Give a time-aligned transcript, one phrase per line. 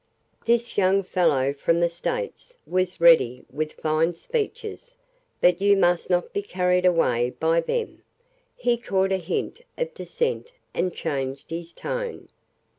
[0.45, 4.97] "This young fellow from the States was ready with fine speeches,
[5.39, 8.01] but you must not be carried away by them..."
[8.57, 12.29] He caught a hint of dissent and changed his tone.